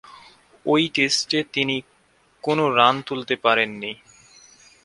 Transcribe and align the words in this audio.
ঐ 0.65 0.75
টেস্টে 0.95 1.39
তিনি 1.53 1.75
কোন 2.43 2.57
রান 2.77 2.95
তুলতে 3.07 3.35
পারেননি। 3.43 3.91